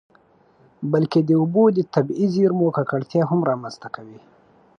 بلکې 0.91 1.19
د 1.23 1.29
اوبو 1.41 1.63
د 1.77 1.79
طبیعي 1.93 2.27
زیرمو 2.35 2.67
ککړتیا 2.77 3.23
هم 3.27 3.39
رامنځته 3.49 3.87
کوي. 3.95 4.19